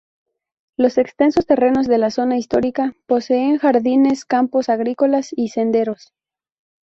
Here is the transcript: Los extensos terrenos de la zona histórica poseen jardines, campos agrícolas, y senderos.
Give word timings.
Los 0.77 0.97
extensos 0.97 1.45
terrenos 1.45 1.85
de 1.87 1.99
la 1.99 2.09
zona 2.09 2.35
histórica 2.39 2.95
poseen 3.05 3.59
jardines, 3.59 4.25
campos 4.25 4.67
agrícolas, 4.67 5.29
y 5.31 5.49
senderos. 5.49 6.11